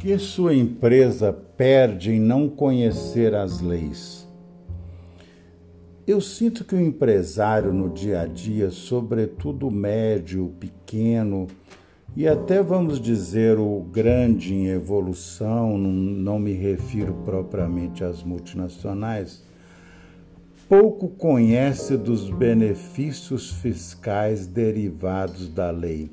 [0.00, 4.26] Que sua empresa perde em não conhecer as leis?
[6.06, 11.48] Eu sinto que o empresário no dia a dia, sobretudo o médio, pequeno
[12.16, 19.44] e até vamos dizer o grande em evolução, não me refiro propriamente às multinacionais,
[20.66, 26.10] pouco conhece dos benefícios fiscais derivados da lei.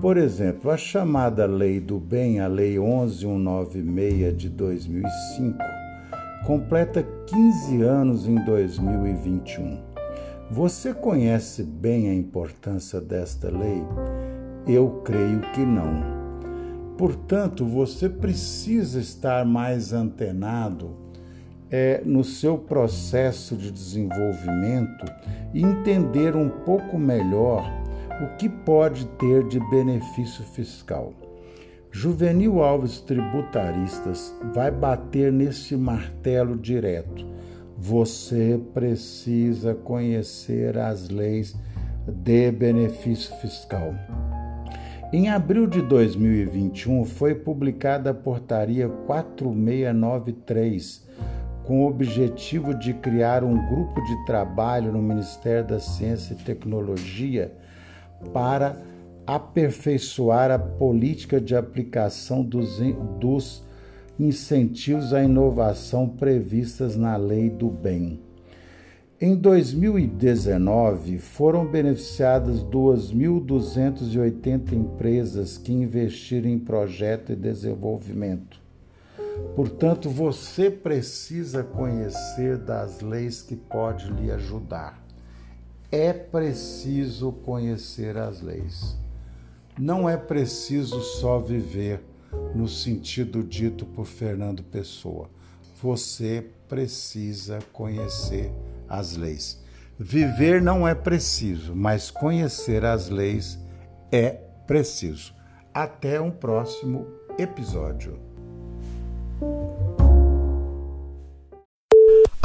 [0.00, 5.58] Por exemplo, a chamada Lei do Bem, a Lei 11196 de 2005,
[6.46, 9.80] completa 15 anos em 2021.
[10.50, 13.82] Você conhece bem a importância desta lei?
[14.66, 16.16] Eu creio que não.
[16.98, 20.94] Portanto, você precisa estar mais antenado
[21.70, 25.06] é, no seu processo de desenvolvimento
[25.54, 27.85] e entender um pouco melhor
[28.20, 31.12] o que pode ter de benefício fiscal.
[31.92, 37.26] Juvenil Alves Tributaristas vai bater nesse martelo direto.
[37.76, 41.54] Você precisa conhecer as leis
[42.06, 43.94] de benefício fiscal.
[45.12, 51.06] Em abril de 2021 foi publicada a Portaria 4693,
[51.64, 57.52] com o objetivo de criar um grupo de trabalho no Ministério da Ciência e Tecnologia
[58.28, 58.76] para
[59.26, 62.78] aperfeiçoar a política de aplicação dos,
[63.18, 63.64] dos
[64.18, 68.18] incentivos à inovação previstas na Lei do Bem.
[69.18, 78.60] Em 2019, foram beneficiadas 2.280 empresas que investiram em projeto e desenvolvimento.
[79.54, 85.05] Portanto, você precisa conhecer das leis que pode lhe ajudar
[85.90, 88.96] é preciso conhecer as leis.
[89.78, 92.00] Não é preciso só viver
[92.54, 95.28] no sentido dito por Fernando Pessoa.
[95.82, 98.50] Você precisa conhecer
[98.88, 99.62] as leis.
[99.98, 103.58] Viver não é preciso, mas conhecer as leis
[104.10, 104.30] é
[104.66, 105.34] preciso.
[105.72, 107.06] Até um próximo
[107.38, 108.18] episódio.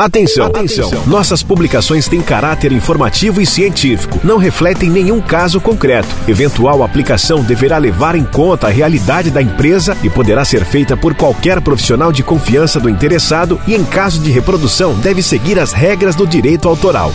[0.02, 0.90] Atenção, atenção!
[1.06, 6.10] Nossas publicações têm caráter informativo e científico, não refletem nenhum caso concreto.
[6.28, 11.14] Eventual aplicação deverá levar em conta a realidade da empresa e poderá ser feita por
[11.14, 16.16] qualquer profissional de confiança do interessado e, em caso de reprodução, deve seguir as regras
[16.16, 17.14] do direito autoral.